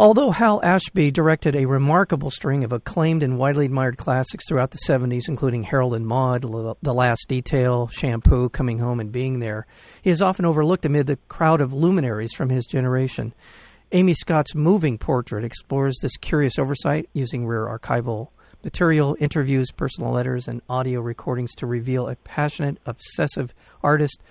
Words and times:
Although 0.00 0.30
Hal 0.30 0.62
Ashby 0.64 1.10
directed 1.10 1.54
a 1.54 1.66
remarkable 1.66 2.30
string 2.30 2.64
of 2.64 2.72
acclaimed 2.72 3.22
and 3.22 3.36
widely 3.36 3.66
admired 3.66 3.98
classics 3.98 4.46
throughout 4.48 4.70
the 4.70 4.80
70s, 4.88 5.28
including 5.28 5.62
Harold 5.62 5.92
and 5.92 6.06
Maude, 6.06 6.40
The 6.80 6.94
Last 6.94 7.26
Detail, 7.28 7.86
Shampoo, 7.88 8.48
Coming 8.48 8.78
Home, 8.78 8.98
and 8.98 9.12
Being 9.12 9.40
There, 9.40 9.66
he 10.00 10.08
is 10.08 10.22
often 10.22 10.46
overlooked 10.46 10.86
amid 10.86 11.06
the 11.06 11.18
crowd 11.28 11.60
of 11.60 11.74
luminaries 11.74 12.32
from 12.32 12.48
his 12.48 12.64
generation. 12.64 13.34
Amy 13.92 14.14
Scott's 14.14 14.54
moving 14.54 14.96
portrait 14.96 15.44
explores 15.44 15.98
this 16.00 16.16
curious 16.16 16.58
oversight 16.58 17.10
using 17.12 17.46
rare 17.46 17.66
archival 17.66 18.28
material, 18.64 19.18
interviews, 19.20 19.70
personal 19.70 20.12
letters, 20.12 20.48
and 20.48 20.62
audio 20.70 21.02
recordings 21.02 21.54
to 21.56 21.66
reveal 21.66 22.08
a 22.08 22.16
passionate, 22.16 22.78
obsessive 22.86 23.52
artist. 23.82 24.22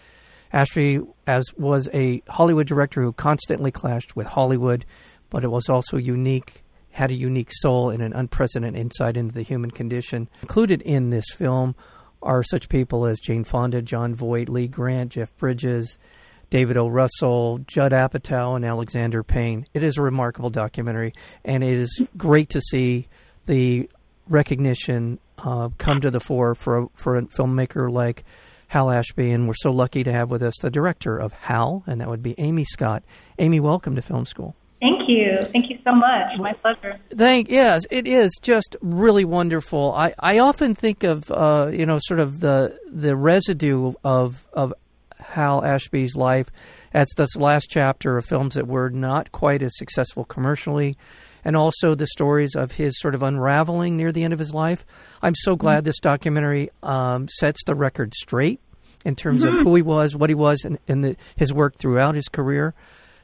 Ashby 0.52 1.02
as 1.28 1.54
was 1.58 1.90
a 1.94 2.24
Hollywood 2.28 2.66
director 2.66 3.04
who 3.04 3.14
constantly 3.14 3.70
clashed 3.70 4.16
with 4.16 4.26
Hollywood 4.26 4.84
but 5.30 5.44
it 5.44 5.50
was 5.50 5.70
also 5.70 5.98
unique, 5.98 6.64
had 6.92 7.12
a 7.12 7.16
unique 7.16 7.52
soul 7.52 7.90
and 7.90 8.02
an 8.02 8.14
unprecedented 8.14 8.80
insight 8.80 9.18
into 9.18 9.34
the 9.34 9.42
human 9.42 9.72
condition. 9.72 10.30
Included 10.42 10.82
in 10.82 11.10
this 11.10 11.30
film 11.36 11.76
are 12.22 12.44
such 12.44 12.70
people 12.70 13.06
as 13.06 13.20
Jane 13.20 13.44
Fonda, 13.44 13.82
Jon 13.82 14.16
Voight, 14.16 14.50
Lee 14.50 14.68
Grant, 14.68 15.14
Jeff 15.14 15.36
Bridges, 15.38 15.98
David 16.50 16.78
O. 16.78 16.88
Russell, 16.88 17.60
Judd 17.68 17.92
Apatow, 17.92 18.56
and 18.56 18.66
Alexander 18.66 19.24
Payne. 19.24 19.68
It 19.74 19.84
is 19.84 19.98
a 19.98 20.02
remarkable 20.02 20.50
documentary, 20.50 21.14
and 21.46 21.64
it 21.64 21.78
is 21.78 22.02
great 22.18 22.50
to 22.50 22.62
see 22.62 23.08
the 23.46 23.90
recognition 24.28 25.20
uh, 25.38 25.70
come 25.78 26.02
to 26.02 26.12
the 26.12 26.20
fore 26.20 26.56
for 26.56 26.78
a, 26.80 26.88
for 26.96 27.16
a 27.16 27.22
filmmaker 27.24 27.92
like 27.92 28.24
Hal 28.68 28.92
Ashby, 28.92 29.32
and 29.32 29.48
we're 29.48 29.54
so 29.56 29.72
lucky 29.72 30.04
to 30.04 30.12
have 30.12 30.30
with 30.30 30.44
us 30.44 30.56
the 30.62 30.70
director 30.70 31.18
of 31.18 31.34
Hal, 31.34 31.84
and 31.88 32.02
that 32.02 32.10
would 32.10 32.22
be 32.22 32.36
Amy 32.38 32.64
Scott. 32.64 33.04
Amy, 33.38 33.60
welcome 33.60 33.96
to 33.96 34.02
Film 34.02 34.26
School. 34.26 34.56
Thank 34.82 35.10
you. 35.10 35.40
Thank 35.52 35.70
you 35.70 35.78
so 35.84 35.94
much. 35.94 36.40
My 36.40 36.54
pleasure. 36.54 36.98
Thank 37.10 37.50
yes, 37.50 37.84
it 37.92 38.08
is 38.08 38.32
just 38.42 38.78
really 38.82 39.26
wonderful. 39.26 39.94
I, 39.94 40.14
I 40.20 40.40
often 40.40 40.74
think 40.74 41.04
of 41.04 41.30
uh, 41.32 41.70
you 41.74 41.86
know 41.86 42.00
sort 42.02 42.22
of 42.22 42.40
the 42.40 42.80
the 42.90 43.16
residue 43.16 43.94
of 44.04 44.48
of 44.54 44.74
Hal 45.20 45.66
Ashby's 45.66 46.16
life 46.16 46.50
as 46.94 47.08
this 47.18 47.36
last 47.36 47.68
chapter 47.70 48.18
of 48.18 48.26
films 48.26 48.56
that 48.56 48.68
were 48.68 48.90
not 48.90 49.32
quite 49.32 49.62
as 49.62 49.78
successful 49.78 50.24
commercially, 50.24 50.98
and 51.44 51.58
also 51.58 51.94
the 51.94 52.08
stories 52.08 52.56
of 52.56 52.72
his 52.74 53.00
sort 53.00 53.16
of 53.16 53.24
unraveling 53.24 53.98
near 53.98 54.14
the 54.14 54.24
end 54.24 54.34
of 54.34 54.40
his 54.40 54.54
life. 54.54 54.86
I'm 55.22 55.36
so 55.36 55.58
glad 55.58 55.80
mm-hmm. 55.80 55.86
this 55.86 56.00
documentary 56.00 56.70
um, 56.84 57.28
sets 57.28 57.64
the 57.66 57.76
record 57.76 58.14
straight 58.14 58.62
in 59.06 59.16
terms 59.16 59.44
mm-hmm. 59.44 59.58
of 59.58 59.62
who 59.62 59.76
he 59.76 59.82
was, 59.82 60.16
what 60.16 60.30
he 60.30 60.36
was, 60.36 60.64
and, 60.64 60.80
and 60.88 61.04
the, 61.04 61.18
his 61.36 61.54
work 61.54 61.76
throughout 61.78 62.16
his 62.16 62.28
career. 62.28 62.74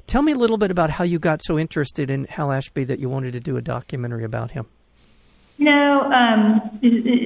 Tell 0.08 0.22
me 0.22 0.32
a 0.32 0.36
little 0.36 0.58
bit 0.58 0.72
about 0.72 0.92
how 0.92 1.04
you 1.04 1.20
got 1.20 1.42
so 1.44 1.58
interested 1.58 2.10
in 2.10 2.26
Hal 2.26 2.52
Ashby 2.52 2.84
that 2.86 3.00
you 3.00 3.10
wanted 3.10 3.34
to 3.34 3.40
do 3.40 3.58
a 3.58 3.62
documentary 3.62 4.24
about 4.24 4.52
him. 4.52 4.68
You 5.58 5.70
know, 5.70 6.02
um, 6.02 6.60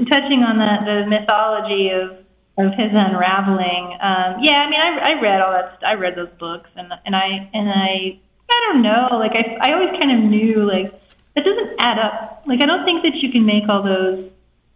touching 0.09 0.43
on 0.45 0.57
the, 0.57 0.71
the 0.85 1.09
mythology 1.09 1.89
of 1.89 2.25
of 2.59 2.73
his 2.75 2.91
unraveling. 2.91 3.95
Um, 4.03 4.43
yeah, 4.43 4.59
I 4.59 4.69
mean, 4.69 4.81
I, 4.83 5.15
I 5.15 5.21
read 5.21 5.41
all 5.41 5.51
that. 5.53 5.79
I 5.81 5.93
read 5.93 6.15
those 6.15 6.29
books, 6.39 6.69
and 6.75 6.91
and 7.05 7.15
I 7.15 7.49
and 7.53 7.69
I 7.69 8.19
I 8.51 8.61
don't 8.67 8.81
know. 8.81 9.07
Like 9.17 9.31
I 9.33 9.69
I 9.69 9.73
always 9.73 9.91
kind 9.99 10.11
of 10.11 10.29
knew 10.29 10.67
like 10.67 10.93
it 11.35 11.43
doesn't 11.43 11.75
add 11.79 11.99
up. 11.99 12.43
Like 12.45 12.61
I 12.61 12.65
don't 12.65 12.85
think 12.85 13.03
that 13.03 13.15
you 13.21 13.31
can 13.31 13.45
make 13.45 13.63
all 13.69 13.83
those 13.83 14.29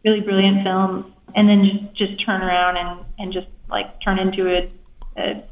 really 0.03 0.21
brilliant 0.21 0.63
films 0.63 1.13
and 1.35 1.49
then 1.49 1.63
just 1.65 1.97
just 1.97 2.25
turn 2.25 2.41
around 2.41 2.77
and 2.77 3.05
and 3.19 3.33
just 3.33 3.47
like 3.69 4.01
turn 4.01 4.19
into 4.19 4.47
a, 4.47 4.71
a 5.17 5.43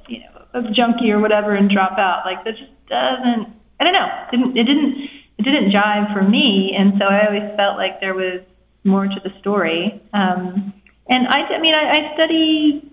a 0.53 0.61
junkie 0.71 1.11
or 1.11 1.19
whatever 1.19 1.55
and 1.55 1.69
drop 1.69 1.97
out. 1.97 2.23
Like 2.25 2.43
that 2.43 2.57
just 2.57 2.71
doesn't. 2.87 3.47
I 3.79 3.83
don't 3.83 3.93
know. 3.93 4.09
It 4.27 4.37
didn't 4.37 4.57
it 4.57 4.63
didn't 4.63 5.09
it 5.37 5.43
didn't 5.43 5.71
jive 5.71 6.13
for 6.13 6.23
me, 6.23 6.75
and 6.77 6.93
so 6.99 7.05
I 7.05 7.25
always 7.27 7.55
felt 7.57 7.77
like 7.77 7.99
there 7.99 8.13
was 8.13 8.41
more 8.83 9.05
to 9.05 9.19
the 9.23 9.31
story. 9.39 10.01
Um, 10.13 10.73
and 11.09 11.27
I, 11.27 11.41
I 11.41 11.61
mean, 11.61 11.73
I, 11.75 11.91
I 11.91 12.13
study 12.13 12.91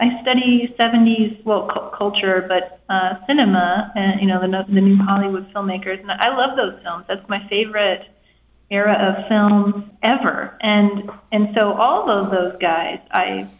I 0.00 0.22
study 0.22 0.74
70s 0.78 1.44
well 1.44 1.68
cu- 1.68 1.96
culture, 1.96 2.46
but 2.46 2.80
uh, 2.88 3.14
cinema, 3.26 3.92
and 3.94 4.20
you 4.20 4.28
know 4.28 4.40
the 4.40 4.72
the 4.72 4.80
new 4.80 4.96
Hollywood 4.96 5.52
filmmakers, 5.52 6.00
and 6.00 6.10
I 6.10 6.28
love 6.36 6.56
those 6.56 6.80
films. 6.82 7.04
That's 7.08 7.28
my 7.28 7.46
favorite 7.48 8.02
era 8.70 8.94
of 8.94 9.28
films 9.28 9.84
ever. 10.02 10.56
And 10.60 11.10
and 11.32 11.48
so 11.58 11.72
all 11.72 12.10
of 12.10 12.30
those 12.30 12.54
guys, 12.60 13.00
I 13.10 13.50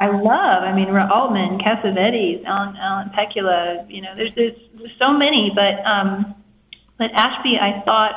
I 0.00 0.08
love. 0.08 0.64
I 0.64 0.72
mean, 0.74 0.88
Altman, 0.88 1.58
Cassavetes, 1.60 2.42
Alan, 2.46 2.74
Alan 2.76 3.10
Pakula. 3.10 3.84
You 3.90 4.00
know, 4.00 4.16
there's, 4.16 4.32
there's 4.34 4.56
so 4.98 5.12
many, 5.12 5.52
but 5.54 5.84
um, 5.84 6.34
but 6.96 7.12
Ashby, 7.14 7.60
I 7.60 7.84
thought 7.84 8.16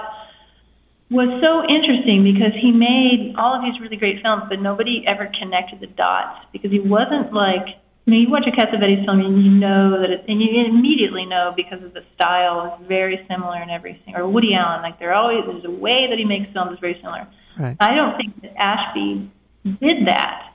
was 1.11 1.27
so 1.43 1.61
interesting 1.67 2.23
because 2.23 2.55
he 2.55 2.71
made 2.71 3.35
all 3.37 3.53
of 3.53 3.61
these 3.61 3.79
really 3.81 3.97
great 3.97 4.23
films, 4.23 4.43
but 4.47 4.61
nobody 4.61 5.03
ever 5.05 5.29
connected 5.37 5.81
the 5.81 5.87
dots 5.87 6.47
because 6.53 6.71
he 6.71 6.79
wasn't 6.79 7.33
like. 7.33 7.79
I 8.05 8.11
mean, 8.11 8.19
you 8.19 8.29
watch 8.29 8.43
a 8.47 8.51
Cassavetes 8.51 9.05
film 9.05 9.21
and 9.21 9.41
you 9.43 9.51
know 9.51 10.01
that 10.01 10.11
it, 10.11 10.25
and 10.27 10.41
you 10.41 10.65
immediately 10.65 11.25
know 11.25 11.53
because 11.55 11.81
of 11.83 11.93
the 11.93 12.03
style 12.15 12.77
is 12.79 12.87
very 12.87 13.25
similar 13.29 13.61
in 13.61 13.69
everything. 13.69 14.15
Or 14.15 14.27
Woody 14.27 14.55
Allen, 14.55 14.81
like 14.81 14.99
they're 14.99 15.13
always 15.13 15.43
there's 15.47 15.63
a 15.63 15.71
way 15.71 16.07
that 16.09 16.17
he 16.17 16.25
makes 16.25 16.51
films 16.51 16.73
is 16.73 16.79
very 16.79 16.95
similar. 16.99 17.27
Right. 17.57 17.77
I 17.79 17.95
don't 17.95 18.17
think 18.17 18.41
that 18.41 18.55
Ashby 18.59 19.31
did 19.63 20.07
that 20.07 20.52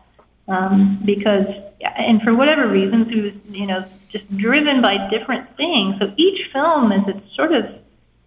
um, 0.49 1.03
because, 1.05 1.47
and 1.81 2.23
for 2.23 2.35
whatever 2.35 2.69
reasons, 2.69 3.09
he 3.09 3.21
was, 3.21 3.33
you 3.51 3.67
know, 3.67 3.85
just 4.11 4.25
driven 4.37 4.81
by 4.81 5.09
different 5.11 5.57
things. 5.57 5.97
So 6.01 6.13
each 6.17 6.51
film, 6.53 6.93
as 6.93 7.07
it 7.09 7.23
sort 7.37 7.53
of 7.53 7.65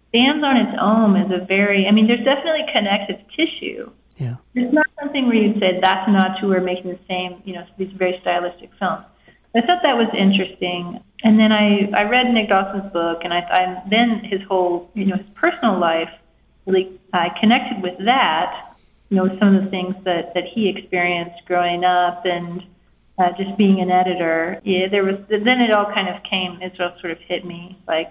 stands 0.08 0.44
on 0.44 0.56
its 0.56 0.76
own, 0.80 1.16
is 1.16 1.30
a 1.32 1.44
very, 1.44 1.86
I 1.86 1.90
mean, 1.90 2.06
there's 2.06 2.24
definitely 2.24 2.66
connective 2.72 3.18
tissue. 3.36 3.90
Yeah. 4.18 4.36
It's 4.54 4.72
not 4.72 4.86
something 5.00 5.26
where 5.26 5.34
you'd 5.34 5.58
say 5.58 5.80
that's 5.82 6.08
not 6.08 6.38
who 6.38 6.52
are 6.52 6.60
making 6.60 6.90
the 6.90 6.98
same, 7.08 7.42
you 7.44 7.54
know, 7.54 7.66
these 7.78 7.90
very 7.92 8.18
stylistic 8.20 8.70
films. 8.78 9.04
I 9.54 9.60
thought 9.60 9.82
that 9.82 9.96
was 9.96 10.08
interesting. 10.16 11.02
And 11.24 11.38
then 11.38 11.52
I, 11.52 11.90
I 11.94 12.04
read 12.04 12.32
Nick 12.32 12.48
Dawson's 12.48 12.92
book, 12.92 13.20
and 13.24 13.32
I, 13.34 13.40
I 13.40 13.82
then 13.90 14.22
his 14.24 14.40
whole, 14.48 14.90
you 14.94 15.06
know, 15.06 15.16
his 15.16 15.26
personal 15.34 15.78
life 15.78 16.08
really 16.66 17.00
I 17.12 17.28
connected 17.40 17.82
with 17.82 17.98
that 18.06 18.71
you 19.12 19.18
know, 19.18 19.28
some 19.38 19.54
of 19.54 19.64
the 19.64 19.70
things 19.70 19.94
that, 20.04 20.32
that 20.32 20.44
he 20.54 20.72
experienced 20.74 21.44
growing 21.44 21.84
up 21.84 22.22
and 22.24 22.62
uh, 23.18 23.28
just 23.36 23.58
being 23.58 23.78
an 23.80 23.90
editor, 23.90 24.58
yeah, 24.64 24.88
there 24.90 25.04
was, 25.04 25.16
then 25.28 25.60
it 25.60 25.74
all 25.76 25.84
kind 25.92 26.08
of 26.08 26.22
came, 26.22 26.58
it 26.62 26.72
sort 26.78 27.12
of 27.12 27.18
hit 27.28 27.44
me 27.44 27.78
like, 27.86 28.08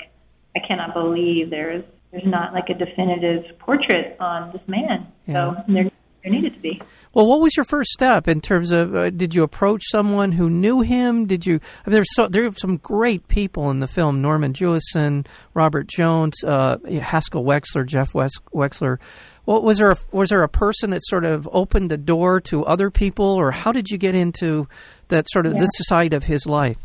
I 0.56 0.60
cannot 0.60 0.94
believe 0.94 1.50
there's, 1.50 1.84
there's 2.12 2.28
not 2.28 2.54
like 2.54 2.70
a 2.70 2.76
definitive 2.76 3.58
portrait 3.58 4.16
on 4.20 4.52
this 4.52 4.62
man. 4.68 5.08
Yeah. 5.26 5.34
So 5.34 5.74
there, 5.74 5.92
there 6.22 6.32
needed 6.32 6.54
to 6.54 6.60
be. 6.60 6.80
Well, 7.16 7.26
what 7.26 7.42
was 7.42 7.58
your 7.58 7.64
first 7.64 7.90
step 7.90 8.28
in 8.28 8.40
terms 8.40 8.72
of? 8.72 8.96
Uh, 8.96 9.10
did 9.10 9.34
you 9.34 9.42
approach 9.42 9.82
someone 9.90 10.32
who 10.34 10.50
knew 10.50 10.82
him? 10.82 11.26
Did 11.26 11.46
you? 11.46 11.56
I 11.56 11.90
mean, 11.90 11.96
there's 11.96 12.14
so 12.14 12.28
there 12.28 12.46
are 12.46 12.52
some 12.56 12.78
great 12.78 13.28
people 13.28 13.70
in 13.72 13.80
the 13.80 13.88
film: 13.88 14.22
Norman 14.22 14.54
Jewison, 14.54 15.26
Robert 15.54 15.88
Jones, 15.88 16.42
uh, 16.44 16.78
Haskell 17.02 17.44
Wexler, 17.44 17.86
Jeff 17.86 18.14
Wexler. 18.14 19.00
Well, 19.46 19.62
was 19.62 19.80
there 19.80 19.92
a, 19.92 19.98
was 20.12 20.30
there 20.30 20.44
a 20.44 20.50
person 20.50 20.92
that 20.92 21.02
sort 21.06 21.26
of 21.26 21.50
opened 21.52 21.90
the 21.90 21.98
door 21.98 22.40
to 22.42 22.66
other 22.66 22.92
people, 22.92 23.26
or 23.26 23.52
how 23.52 23.72
did 23.72 23.90
you 23.90 23.98
get 23.98 24.16
into 24.16 24.68
that 25.08 25.26
sort 25.30 25.46
of 25.46 25.54
yeah. 25.54 25.62
this 25.62 25.70
side 25.82 26.14
of 26.14 26.26
his 26.26 26.46
life? 26.46 26.78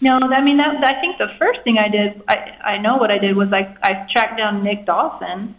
No, 0.00 0.18
I 0.18 0.42
mean, 0.42 0.58
that, 0.58 0.76
I 0.84 1.00
think 1.00 1.16
the 1.16 1.28
first 1.38 1.60
thing 1.64 1.78
I 1.78 1.88
did, 1.88 2.22
I 2.28 2.74
I 2.74 2.78
know 2.78 2.96
what 2.96 3.10
I 3.10 3.18
did 3.18 3.36
was 3.36 3.48
I 3.52 3.76
I 3.82 4.06
tracked 4.12 4.36
down 4.36 4.62
Nick 4.62 4.84
Dawson. 4.84 5.54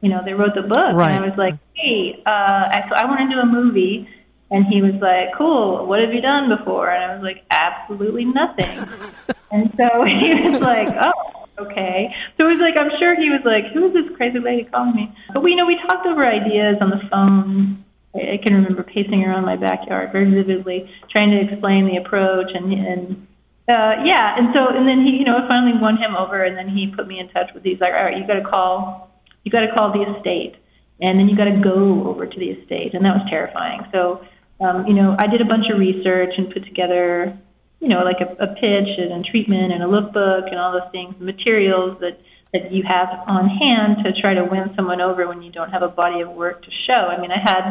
You 0.00 0.10
know, 0.10 0.22
they 0.24 0.32
wrote 0.32 0.54
the 0.54 0.62
book, 0.62 0.94
right. 0.94 1.10
and 1.10 1.24
I 1.24 1.28
was 1.28 1.38
like, 1.38 1.54
hey, 1.74 2.22
uh, 2.26 2.30
I, 2.30 2.84
so 2.88 2.94
I 2.94 3.06
want 3.06 3.30
to 3.30 3.34
do 3.34 3.40
a 3.40 3.46
movie. 3.46 4.08
And 4.48 4.64
he 4.66 4.80
was 4.80 4.94
like, 5.00 5.36
cool, 5.36 5.86
what 5.86 5.98
have 6.00 6.12
you 6.12 6.20
done 6.20 6.48
before? 6.56 6.88
And 6.88 7.04
I 7.04 7.14
was 7.14 7.22
like, 7.24 7.44
absolutely 7.50 8.26
nothing. 8.26 8.68
and 9.50 9.72
so 9.76 10.04
he 10.06 10.34
was 10.34 10.60
like, 10.60 10.88
oh, 11.00 11.45
okay. 11.58 12.14
So 12.36 12.48
it 12.48 12.52
was 12.52 12.60
like, 12.60 12.76
I'm 12.76 12.90
sure 12.98 13.14
he 13.16 13.30
was 13.30 13.42
like, 13.44 13.72
who 13.72 13.88
is 13.88 13.94
this 13.94 14.16
crazy 14.16 14.38
lady 14.38 14.64
calling 14.64 14.94
me? 14.94 15.14
But 15.32 15.42
we 15.42 15.50
you 15.50 15.56
know 15.56 15.66
we 15.66 15.78
talked 15.86 16.06
over 16.06 16.24
ideas 16.26 16.76
on 16.80 16.90
the 16.90 17.00
phone. 17.10 17.84
I 18.14 18.38
can 18.42 18.54
remember 18.54 18.82
pacing 18.82 19.24
around 19.24 19.44
my 19.44 19.56
backyard 19.56 20.10
very 20.12 20.30
vividly, 20.30 20.90
trying 21.10 21.30
to 21.30 21.52
explain 21.52 21.86
the 21.86 21.98
approach 21.98 22.50
and 22.54 22.72
and 22.72 23.26
uh, 23.68 24.04
yeah. 24.04 24.38
And 24.38 24.54
so 24.54 24.68
and 24.68 24.88
then 24.88 25.04
he, 25.04 25.18
you 25.18 25.24
know, 25.24 25.46
finally 25.50 25.78
won 25.78 25.96
him 25.96 26.16
over, 26.16 26.44
and 26.44 26.56
then 26.56 26.68
he 26.68 26.92
put 26.94 27.06
me 27.06 27.18
in 27.18 27.28
touch 27.28 27.50
with. 27.54 27.64
He's 27.64 27.80
like, 27.80 27.92
all 27.92 28.04
right, 28.04 28.16
you 28.16 28.26
got 28.26 28.40
to 28.40 28.48
call, 28.48 29.10
you 29.44 29.50
got 29.50 29.60
to 29.60 29.72
call 29.74 29.92
the 29.92 30.02
estate, 30.16 30.56
and 31.00 31.18
then 31.18 31.28
you 31.28 31.36
got 31.36 31.44
to 31.44 31.60
go 31.60 32.08
over 32.08 32.26
to 32.26 32.38
the 32.38 32.50
estate, 32.50 32.94
and 32.94 33.04
that 33.04 33.16
was 33.16 33.26
terrifying. 33.28 33.84
So 33.92 34.24
um, 34.60 34.86
you 34.86 34.94
know, 34.94 35.14
I 35.18 35.26
did 35.26 35.40
a 35.40 35.44
bunch 35.44 35.66
of 35.72 35.78
research 35.78 36.32
and 36.36 36.50
put 36.50 36.64
together, 36.64 37.38
you 37.80 37.88
know, 37.88 38.02
like 38.02 38.20
a, 38.20 38.32
a 38.42 38.48
pitch 38.54 38.90
and 38.98 39.12
a 39.12 39.30
treatment 39.30 39.72
and 39.72 39.82
a 39.82 39.86
lookbook 39.86 40.48
and 40.48 40.58
all 40.58 40.72
those 40.72 40.90
things, 40.92 41.14
materials 41.18 41.98
that 42.00 42.18
that 42.52 42.72
you 42.72 42.82
have 42.86 43.08
on 43.26 43.48
hand 43.48 43.98
to 44.04 44.12
try 44.20 44.32
to 44.34 44.44
win 44.44 44.72
someone 44.76 45.00
over 45.00 45.26
when 45.28 45.42
you 45.42 45.50
don't 45.50 45.70
have 45.70 45.82
a 45.82 45.88
body 45.88 46.20
of 46.20 46.30
work 46.30 46.62
to 46.62 46.70
show. 46.86 47.06
I 47.06 47.20
mean, 47.20 47.30
I 47.30 47.40
had 47.42 47.64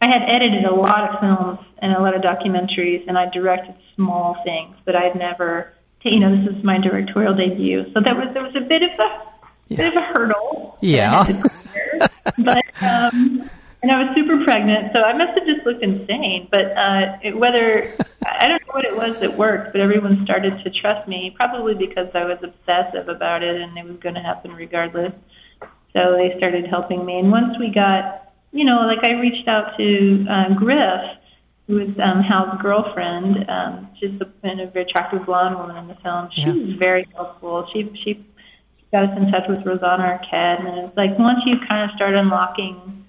I 0.00 0.08
had 0.08 0.22
edited 0.28 0.64
a 0.64 0.74
lot 0.74 1.08
of 1.08 1.20
films 1.20 1.66
and 1.80 1.92
a 1.92 2.00
lot 2.00 2.14
of 2.14 2.22
documentaries, 2.22 3.06
and 3.08 3.16
I 3.18 3.30
directed 3.30 3.74
small 3.96 4.36
things, 4.44 4.76
but 4.84 4.94
I'd 4.94 5.16
never, 5.16 5.72
you 6.02 6.20
know, 6.20 6.36
this 6.36 6.56
is 6.56 6.64
my 6.64 6.78
directorial 6.78 7.34
debut, 7.34 7.84
so 7.92 8.00
there 8.04 8.14
was 8.14 8.28
there 8.34 8.42
was 8.42 8.54
a 8.56 8.66
bit 8.66 8.82
of 8.82 8.90
a 8.98 9.34
yeah. 9.68 9.76
bit 9.76 9.86
of 9.88 9.94
a 9.96 10.06
hurdle. 10.12 10.78
Yeah. 10.80 11.24
but 12.38 12.64
um, 12.82 13.50
and 13.84 13.92
I 13.92 14.02
was 14.02 14.16
super 14.16 14.42
pregnant, 14.44 14.94
so 14.94 15.00
I 15.00 15.12
must 15.12 15.38
have 15.38 15.46
just 15.46 15.66
looked 15.66 15.82
insane. 15.82 16.48
But 16.50 16.72
uh, 16.72 17.18
it, 17.22 17.36
whether 17.36 17.92
I 18.24 18.48
don't 18.48 18.62
know 18.64 18.72
what 18.72 18.86
it 18.86 18.96
was 18.96 19.20
that 19.20 19.36
worked, 19.36 19.72
but 19.72 19.82
everyone 19.82 20.24
started 20.24 20.64
to 20.64 20.70
trust 20.70 21.06
me, 21.06 21.36
probably 21.38 21.74
because 21.74 22.08
I 22.14 22.24
was 22.24 22.38
obsessive 22.42 23.10
about 23.10 23.42
it 23.42 23.60
and 23.60 23.76
it 23.76 23.84
was 23.84 23.98
going 24.00 24.14
to 24.14 24.22
happen 24.22 24.52
regardless. 24.52 25.12
So 25.94 26.16
they 26.16 26.32
started 26.38 26.66
helping 26.66 27.04
me, 27.04 27.18
and 27.18 27.30
once 27.30 27.58
we 27.60 27.68
got, 27.68 28.32
you 28.52 28.64
know, 28.64 28.80
like 28.88 29.04
I 29.04 29.20
reached 29.20 29.46
out 29.46 29.76
to 29.76 30.26
uh, 30.28 30.54
Griff, 30.54 31.20
who 31.66 31.74
was 31.76 31.88
um, 32.02 32.22
Hal's 32.22 32.60
girlfriend. 32.62 33.48
Um, 33.48 33.90
she's 34.00 34.18
a, 34.20 34.48
a 34.48 34.70
very 34.70 34.86
attractive 34.86 35.26
blonde 35.26 35.56
woman 35.56 35.76
in 35.76 35.88
the 35.88 35.94
film. 36.02 36.30
She 36.32 36.40
yeah. 36.40 36.52
was 36.52 36.74
very 36.78 37.06
helpful. 37.14 37.68
She 37.72 37.92
she 38.02 38.26
got 38.90 39.10
us 39.10 39.16
in 39.16 39.30
touch 39.30 39.44
with 39.46 39.64
Rosanna 39.64 40.18
Arquette, 40.18 40.66
and 40.66 40.88
it's 40.88 40.96
like 40.96 41.18
once 41.18 41.40
you 41.44 41.56
kind 41.68 41.88
of 41.88 41.94
start 41.94 42.14
unlocking 42.14 43.03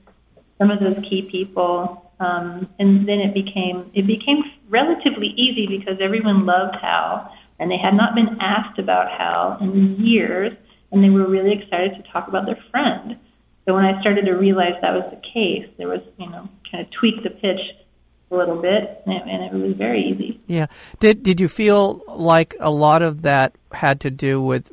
some 0.58 0.72
of 0.72 0.80
those 0.80 0.98
key 1.10 1.28
people. 1.32 2.12
Um, 2.20 2.70
and 2.80 3.08
then 3.08 3.20
it 3.20 3.34
became 3.34 3.92
it 3.94 4.08
became 4.08 4.44
relatively 4.70 5.34
easy 5.36 5.68
because 5.68 6.00
everyone 6.02 6.46
loved 6.46 6.76
Hal, 6.82 7.30
and 7.60 7.70
they 7.70 7.78
had 7.82 7.94
not 7.94 8.16
been 8.16 8.38
asked 8.40 8.80
about 8.80 9.12
Hal 9.12 9.58
in 9.60 9.98
years, 10.00 10.54
and 10.92 11.04
they 11.04 11.10
were 11.10 11.28
really 11.28 11.52
excited 11.62 11.92
to 11.96 12.12
talk 12.12 12.28
about 12.30 12.46
their 12.46 12.60
friend. 12.72 13.18
So 13.66 13.74
when 13.74 13.84
I 13.84 14.00
started 14.02 14.26
to 14.26 14.34
realize 14.34 14.74
that 14.82 14.94
was 14.94 15.12
the 15.12 15.22
case, 15.34 15.70
there 15.78 15.90
was 15.90 16.02
you 16.18 16.30
know 16.30 16.48
kind 16.72 16.86
of 16.86 16.92
tweak 16.92 17.22
the 17.24 17.32
pitch 17.32 17.60
a 18.32 18.36
little 18.36 18.62
bit, 18.62 19.02
and 19.06 19.14
it, 19.14 19.24
and 19.28 19.44
it 19.44 19.68
was 19.68 19.76
very 19.76 20.04
easy. 20.04 20.40
Yeah. 20.48 20.68
Did 21.00 21.24
did 21.24 21.42
you 21.42 21.50
feel 21.50 22.02
like 22.08 22.56
a 22.60 22.72
lot 22.72 23.02
of 23.02 23.24
that 23.24 23.56
had 23.72 24.00
to 24.02 24.12
do 24.12 24.42
with 24.42 24.72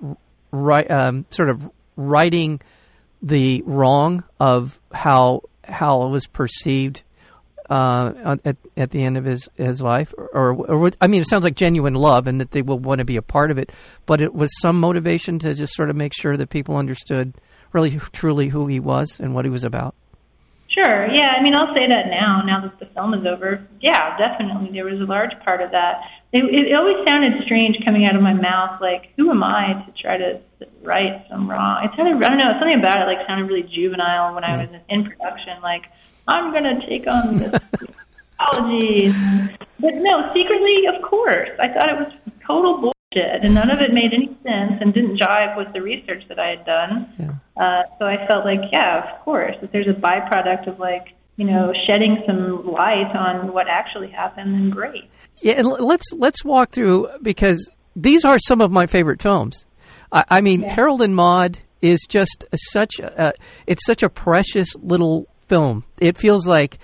right 0.52 0.88
um, 0.90 1.26
sort 1.31 1.49
of 1.49 1.69
writing 1.96 2.61
the 3.20 3.62
wrong 3.67 4.25
of 4.40 4.81
how 4.93 5.43
how 5.64 6.05
it 6.05 6.11
was 6.11 6.26
perceived 6.26 7.03
uh, 7.70 8.37
at 8.44 8.56
at 8.76 8.91
the 8.91 9.03
end 9.03 9.17
of 9.17 9.25
his 9.25 9.49
his 9.55 9.81
life, 9.81 10.12
or, 10.19 10.53
or, 10.53 10.91
I 11.00 11.06
mean, 11.06 11.23
it 11.23 11.29
sounds 11.29 11.44
like 11.44 11.55
genuine 11.55 11.94
love, 11.94 12.26
and 12.26 12.41
that 12.41 12.50
they 12.50 12.62
will 12.62 12.79
want 12.79 12.99
to 12.99 13.05
be 13.05 13.17
a 13.17 13.23
part 13.23 13.50
of 13.50 13.59
it. 13.59 13.70
But 14.05 14.20
it 14.20 14.35
was 14.35 14.50
some 14.61 14.79
motivation 14.79 15.38
to 15.41 15.55
just 15.55 15.75
sort 15.75 15.88
of 15.88 15.97
make 15.97 16.12
sure 16.14 16.37
that 16.37 16.50
people 16.50 16.76
understood 16.76 17.35
really 17.73 17.99
truly 18.12 18.49
who 18.49 18.67
he 18.67 18.81
was 18.81 19.19
and 19.19 19.35
what 19.35 19.44
he 19.44 19.50
was 19.50 19.64
about. 19.64 19.94
Sure. 20.72 21.08
Yeah. 21.12 21.34
I 21.38 21.42
mean, 21.42 21.54
I'll 21.54 21.74
say 21.76 21.86
that 21.86 22.08
now. 22.08 22.42
Now 22.44 22.60
that 22.62 22.78
the 22.78 22.86
film 22.86 23.12
is 23.14 23.26
over, 23.26 23.66
yeah, 23.80 24.16
definitely, 24.16 24.70
there 24.72 24.84
was 24.84 25.00
a 25.00 25.04
large 25.04 25.32
part 25.44 25.60
of 25.60 25.70
that. 25.72 26.00
It, 26.32 26.44
it 26.44 26.74
always 26.74 26.96
sounded 27.06 27.44
strange 27.44 27.76
coming 27.84 28.06
out 28.06 28.16
of 28.16 28.22
my 28.22 28.32
mouth, 28.32 28.80
like, 28.80 29.12
who 29.16 29.30
am 29.30 29.42
I 29.42 29.84
to 29.84 29.92
try 30.00 30.16
to 30.16 30.40
right 30.82 31.26
some 31.28 31.50
wrong? 31.50 31.84
It 31.84 31.90
sounded, 31.94 32.24
I 32.24 32.28
don't 32.28 32.38
know, 32.38 32.52
something 32.58 32.78
about 32.78 33.02
it 33.02 33.04
like 33.04 33.26
sounded 33.26 33.48
really 33.48 33.69
juvenile 33.69 34.34
when 34.34 34.44
I 34.44 34.56
was 34.64 34.80
in 34.88 35.04
production. 35.04 35.60
Like, 35.62 35.84
I'm 36.26 36.52
gonna 36.52 36.80
take 36.88 37.06
on 37.06 37.36
this 37.36 37.52
apology. 38.40 39.12
But 39.78 39.94
no, 39.96 40.32
secretly, 40.32 40.86
of 40.86 41.02
course, 41.02 41.50
I 41.60 41.68
thought 41.68 41.88
it 41.90 41.98
was 41.98 42.12
total 42.46 42.78
bullshit, 42.80 43.44
and 43.44 43.52
none 43.54 43.70
of 43.70 43.80
it 43.80 43.92
made 43.92 44.14
any 44.14 44.28
sense 44.42 44.80
and 44.80 44.94
didn't 44.94 45.18
jive 45.18 45.56
with 45.58 45.72
the 45.75 45.82
research 45.82 46.25
that 46.28 46.38
I 46.38 46.48
had 46.48 46.64
done. 46.64 47.12
Yeah. 47.18 47.34
Uh, 47.56 47.82
so 47.99 48.06
I 48.06 48.26
felt 48.28 48.44
like, 48.44 48.60
yeah, 48.72 49.12
of 49.12 49.25
course, 49.25 49.56
if 49.62 49.70
there's 49.72 49.88
a 49.88 49.99
byproduct 49.99 50.69
of 50.69 50.78
like 50.78 51.14
you 51.37 51.46
know, 51.46 51.72
shedding 51.87 52.22
some 52.26 52.66
light 52.66 53.14
on 53.16 53.52
what 53.52 53.66
actually 53.69 54.10
happened, 54.10 54.54
then 54.54 54.70
great. 54.70 55.10
Yeah, 55.40 55.54
and 55.54 55.66
let's 55.66 56.06
let's 56.12 56.44
walk 56.44 56.70
through 56.70 57.08
because 57.22 57.70
these 57.96 58.25
are 58.25 58.38
some 58.38 58.60
of 58.60 58.70
my 58.70 58.87
favorite 58.87 59.22
films. 59.22 59.64
I, 60.12 60.25
I 60.28 60.40
mean, 60.40 60.62
yeah. 60.62 60.75
Harold 60.75 61.02
and 61.02 61.16
Maude 61.16 61.58
is 61.81 62.00
just 62.08 62.44
such 62.54 63.00
a 63.00 63.32
it's 63.66 63.84
such 63.84 64.02
a 64.02 64.08
precious 64.08 64.75
little 64.76 65.26
film. 65.49 65.84
It 66.00 66.19
feels 66.19 66.46
like 66.46 66.78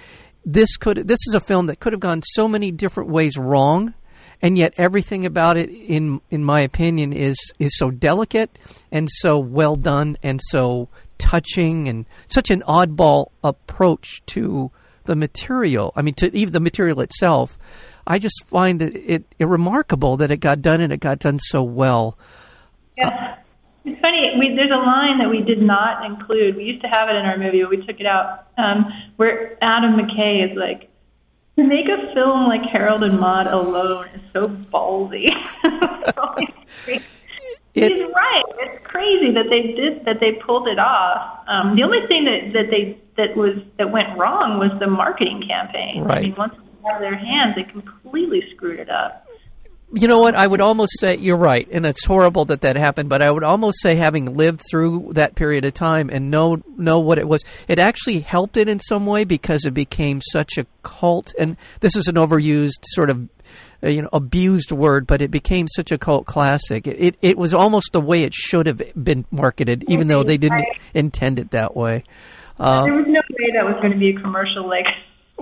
this 0.44 0.76
could 0.76 1.06
this 1.06 1.20
is 1.28 1.34
a 1.34 1.40
film 1.40 1.66
that 1.66 1.78
could 1.78 1.92
have 1.92 2.00
gone 2.00 2.22
so 2.24 2.48
many 2.48 2.72
different 2.72 3.10
ways 3.10 3.36
wrong 3.36 3.94
and 4.40 4.56
yet 4.56 4.74
everything 4.76 5.26
about 5.26 5.56
it 5.56 5.70
in 5.70 6.20
in 6.30 6.44
my 6.44 6.60
opinion 6.60 7.12
is 7.12 7.36
is 7.58 7.76
so 7.76 7.90
delicate 7.90 8.58
and 8.92 9.08
so 9.10 9.38
well 9.38 9.76
done 9.76 10.16
and 10.22 10.40
so 10.48 10.88
touching 11.18 11.88
and 11.88 12.06
such 12.26 12.50
an 12.50 12.62
oddball 12.62 13.30
approach 13.42 14.22
to 14.26 14.70
the 15.04 15.16
material. 15.16 15.92
I 15.96 16.02
mean, 16.02 16.14
to 16.14 16.34
even 16.36 16.52
the 16.52 16.60
material 16.60 17.00
itself. 17.00 17.58
I 18.06 18.18
just 18.18 18.44
find 18.46 18.80
it, 18.80 18.96
it, 18.96 19.24
it 19.38 19.44
remarkable 19.44 20.16
that 20.18 20.30
it 20.30 20.38
got 20.38 20.62
done 20.62 20.80
and 20.80 20.92
it 20.92 21.00
got 21.00 21.18
done 21.18 21.38
so 21.38 21.62
well. 21.62 22.16
Yeah. 22.96 23.36
It's 23.84 24.00
funny. 24.02 24.22
We, 24.38 24.54
there's 24.54 24.70
a 24.70 24.84
line 24.84 25.18
that 25.18 25.28
we 25.30 25.42
did 25.42 25.60
not 25.60 26.04
include. 26.06 26.56
We 26.56 26.64
used 26.64 26.82
to 26.82 26.88
have 26.88 27.08
it 27.08 27.16
in 27.16 27.24
our 27.24 27.36
movie, 27.36 27.62
but 27.62 27.70
we 27.70 27.86
took 27.86 28.00
it 28.00 28.06
out. 28.06 28.46
Um, 28.56 28.86
where 29.16 29.58
Adam 29.62 29.94
McKay 29.94 30.50
is 30.50 30.56
like, 30.56 30.90
to 31.58 31.64
make 31.64 31.86
a 31.88 32.14
film 32.14 32.46
like 32.46 32.62
Harold 32.62 33.02
and 33.02 33.18
Maude 33.18 33.48
alone 33.48 34.06
is 34.14 34.20
so 34.32 34.48
ballsy. 34.48 35.26
It, 37.74 37.92
He's 37.92 38.00
right. 38.00 38.42
It's 38.58 38.86
crazy 38.86 39.30
that 39.34 39.50
they 39.52 39.72
did 39.72 40.04
that. 40.04 40.18
They 40.18 40.32
pulled 40.32 40.66
it 40.66 40.80
off. 40.80 41.44
Um, 41.46 41.76
the 41.76 41.84
only 41.84 42.04
thing 42.08 42.24
that 42.24 42.52
that 42.52 42.70
they 42.70 42.98
that 43.16 43.36
was 43.36 43.54
that 43.76 43.92
went 43.92 44.18
wrong 44.18 44.58
was 44.58 44.72
the 44.80 44.88
marketing 44.88 45.44
campaign. 45.46 46.02
Right. 46.02 46.18
I 46.18 46.22
mean, 46.22 46.34
once 46.36 46.54
it 46.54 46.60
was 46.60 46.90
out 46.90 46.96
of 46.96 47.02
their 47.02 47.16
hands, 47.16 47.54
they 47.54 47.62
completely 47.62 48.42
screwed 48.56 48.80
it 48.80 48.90
up. 48.90 49.27
You 49.90 50.06
know 50.06 50.18
what? 50.18 50.34
I 50.34 50.46
would 50.46 50.60
almost 50.60 50.92
say 51.00 51.16
you're 51.16 51.36
right, 51.36 51.66
and 51.70 51.86
it's 51.86 52.04
horrible 52.04 52.44
that 52.46 52.60
that 52.60 52.76
happened. 52.76 53.08
But 53.08 53.22
I 53.22 53.30
would 53.30 53.42
almost 53.42 53.80
say, 53.80 53.94
having 53.94 54.36
lived 54.36 54.62
through 54.70 55.12
that 55.14 55.34
period 55.34 55.64
of 55.64 55.72
time 55.72 56.10
and 56.10 56.30
know 56.30 56.62
know 56.76 57.00
what 57.00 57.18
it 57.18 57.26
was, 57.26 57.42
it 57.68 57.78
actually 57.78 58.20
helped 58.20 58.58
it 58.58 58.68
in 58.68 58.80
some 58.80 59.06
way 59.06 59.24
because 59.24 59.64
it 59.64 59.72
became 59.72 60.20
such 60.32 60.58
a 60.58 60.66
cult. 60.82 61.32
And 61.38 61.56
this 61.80 61.96
is 61.96 62.06
an 62.06 62.16
overused 62.16 62.84
sort 62.84 63.08
of 63.08 63.28
uh, 63.82 63.88
you 63.88 64.02
know 64.02 64.10
abused 64.12 64.72
word, 64.72 65.06
but 65.06 65.22
it 65.22 65.30
became 65.30 65.66
such 65.68 65.90
a 65.90 65.96
cult 65.96 66.26
classic. 66.26 66.86
It, 66.86 67.00
it, 67.00 67.18
it 67.22 67.38
was 67.38 67.54
almost 67.54 67.92
the 67.92 68.00
way 68.00 68.24
it 68.24 68.34
should 68.34 68.66
have 68.66 68.82
been 69.02 69.24
marketed, 69.30 69.84
even 69.88 70.08
though 70.08 70.22
they 70.22 70.36
didn't 70.36 70.66
intend 70.92 71.38
it 71.38 71.52
that 71.52 71.74
way. 71.74 72.04
Uh, 72.60 72.84
there 72.84 72.94
was 72.94 73.06
no 73.06 73.20
way 73.38 73.52
that 73.54 73.64
was 73.64 73.76
going 73.80 73.92
to 73.92 73.98
be 73.98 74.10
a 74.10 74.20
commercial 74.20 74.68
like 74.68 74.86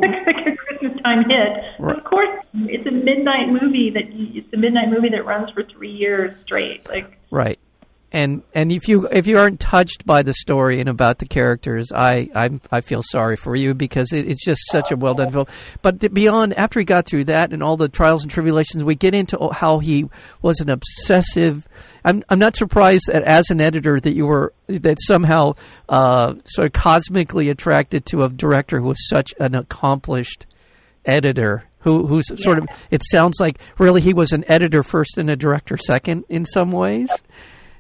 Christmas 0.01 1.01
time 1.05 1.25
hit. 1.29 1.49
Right. 1.79 1.97
Of 1.97 2.05
course, 2.05 2.45
it's 2.55 2.87
a 2.87 2.91
midnight 2.91 3.49
movie 3.49 3.91
that 3.91 4.05
it's 4.09 4.53
a 4.53 4.57
midnight 4.57 4.89
movie 4.89 5.09
that 5.11 5.25
runs 5.25 5.51
for 5.51 5.65
three 5.65 5.93
years 5.93 6.37
straight. 6.45 6.87
Like 6.89 7.19
right 7.31 7.59
and 8.13 8.43
and 8.55 8.71
if 8.71 8.89
you 8.89 9.07
if 9.09 9.27
you 9.27 9.39
aren't 9.39 9.59
touched 9.59 10.07
by 10.07 10.23
the 10.23 10.33
story 10.33 10.81
and 10.81 10.89
about 10.89 11.19
the 11.19 11.27
characters, 11.27 11.91
I 11.93 12.31
I, 12.35 12.61
I 12.71 12.81
feel 12.81 13.03
sorry 13.03 13.37
for 13.37 13.57
you 13.57 13.75
because 13.75 14.13
it, 14.13 14.29
it's 14.29 14.45
just 14.45 14.61
such 14.71 14.93
a 14.93 14.97
well 14.97 15.15
done 15.15 15.33
film. 15.33 15.47
But 15.83 16.15
beyond 16.15 16.55
after 16.55 16.79
he 16.79 16.85
got 16.85 17.07
through 17.07 17.25
that 17.25 17.53
and 17.53 17.63
all 17.63 17.77
the 17.77 17.89
trials 17.89 18.23
and 18.23 18.31
tribulations, 18.31 18.85
we 18.85 18.95
get 18.95 19.15
into 19.15 19.51
how 19.53 19.81
he 19.81 20.09
was 20.41 20.61
an 20.61 20.71
obsessive. 20.71 21.67
I'm 22.05 22.23
I'm 22.29 22.39
not 22.39 22.55
surprised 22.55 23.05
that 23.09 23.25
as 23.25 23.51
an 23.51 23.61
editor 23.61 23.99
that 23.99 24.13
you 24.13 24.27
were 24.27 24.53
that 24.69 24.99
somehow 25.01 25.55
uh, 25.89 26.35
sort 26.45 26.67
of 26.67 26.73
cosmically 26.73 27.49
attracted 27.49 28.07
to 28.07 28.23
a 28.23 28.29
director 28.29 28.81
who 28.81 28.89
was 28.89 29.09
such 29.09 29.35
an 29.41 29.57
accomplished 29.57 30.47
editor 31.05 31.65
who 31.81 32.07
who's 32.07 32.27
yeah. 32.31 32.37
sort 32.39 32.59
of 32.59 32.69
it 32.91 33.03
sounds 33.05 33.41
like 33.41 33.59
really 33.79 34.01
he 34.01 34.15
was 34.15 34.33
an 34.33 34.45
editor 34.49 34.83
first 34.83 35.19
and 35.19 35.29
a 35.29 35.37
director 35.37 35.77
second 35.77 36.25
in 36.29 36.45
some 36.45 36.71
ways. 36.71 37.11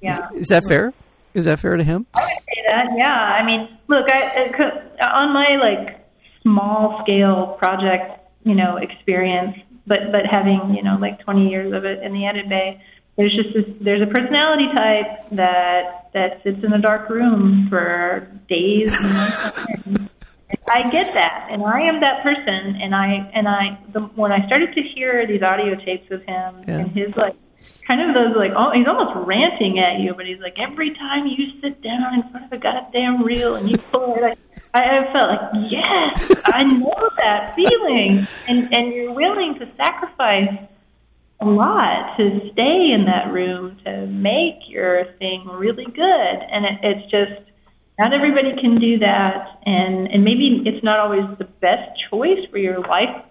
Yeah. 0.07 0.29
Is, 0.35 0.43
is 0.43 0.47
that 0.49 0.65
fair? 0.69 0.93
Is 1.35 1.45
that 1.45 1.59
fair 1.59 1.77
to 1.77 1.85
him? 1.85 2.07
I 2.15 2.23
would 2.23 2.29
say 2.29 2.63
that. 2.67 2.87
Yeah. 2.97 3.13
I 3.13 3.45
mean, 3.45 3.69
look, 3.89 4.07
I, 4.11 4.51
I 5.01 5.07
on 5.07 5.33
my 5.35 5.57
like 5.57 6.07
small 6.43 7.03
scale 7.03 7.57
project, 7.59 8.21
you 8.45 8.55
know, 8.55 8.77
experience, 8.79 9.57
but 9.87 10.13
but 10.13 10.27
having 10.31 10.75
you 10.75 10.83
know 10.83 10.97
like 10.97 11.21
20 11.21 11.49
years 11.49 11.73
of 11.73 11.85
it 11.85 12.03
in 12.03 12.13
the 12.13 12.27
edit 12.27 12.49
bay, 12.49 12.81
there's 13.17 13.35
just 13.35 13.55
this, 13.55 13.65
there's 13.81 14.03
a 14.03 14.07
personality 14.07 14.69
type 14.75 15.29
that 15.33 16.11
that 16.15 16.43
sits 16.43 16.63
in 16.63 16.73
a 16.73 16.81
dark 16.81 17.09
room 17.11 17.67
for 17.69 18.31
days 18.49 18.93
and. 18.93 20.09
I 20.69 20.91
get 20.91 21.15
that, 21.15 21.49
and 21.51 21.63
I 21.63 21.81
am 21.83 22.01
that 22.01 22.23
person. 22.25 22.77
And 22.81 22.95
I 22.95 23.31
and 23.35 23.49
I 23.49 23.79
the, 23.93 24.01
when 24.01 24.33
I 24.33 24.45
started 24.47 24.75
to 24.75 24.83
hear 24.83 25.27
these 25.27 25.43
audio 25.43 25.75
tapes 25.77 26.11
of 26.11 26.23
him 26.23 26.65
yeah. 26.67 26.79
and 26.79 26.91
his 26.91 27.15
like 27.17 27.37
kind 27.87 28.01
of 28.03 28.15
those 28.15 28.37
like 28.37 28.53
oh 28.57 28.73
he's 28.73 28.87
almost 28.87 29.27
ranting 29.27 29.79
at 29.79 30.01
you, 30.01 30.15
but 30.15 30.27
he's 30.27 30.41
like 30.41 30.57
every 30.59 30.95
time 30.95 31.27
you 31.27 31.61
sit 31.61 31.83
down 31.83 32.15
in 32.15 32.31
front 32.31 32.47
of 32.47 32.53
a 32.53 32.59
goddamn 32.59 33.23
reel 33.23 33.55
and 33.57 33.71
you 33.71 33.79
pull 33.79 34.15
it, 34.17 34.39
I, 34.75 34.99
I 34.99 35.13
felt 35.13 35.29
like, 35.29 35.71
yes, 35.71 36.43
I 36.47 36.65
know 36.65 37.11
that 37.19 37.55
feeling, 37.55 38.27
and 38.49 38.73
and 38.75 38.93
you're 38.93 39.13
willing 39.13 39.59
to 39.59 39.69
sacrifice 39.77 40.69
a 41.41 41.47
lot 41.47 42.17
to 42.17 42.41
stay 42.53 42.93
in 42.93 43.05
that 43.07 43.31
room 43.33 43.79
to 43.85 44.07
make 44.07 44.69
your 44.69 45.05
thing 45.19 45.47
really 45.47 45.85
good, 45.85 46.37
and 46.51 46.65
it, 46.65 46.79
it's 46.83 47.11
just 47.11 47.49
not 47.99 48.13
everybody 48.13 48.53
can 48.61 48.79
do 48.81 48.99
that, 48.99 49.61
and 49.65 50.09
and 50.09 50.25
maybe 50.25 50.63
it's 50.67 50.85
not 50.85 50.99
always 50.99 51.25
the 51.39 51.45
best 51.45 51.91
choice 52.11 52.45
for 52.51 52.59
your 52.59 52.81
life 52.81 53.25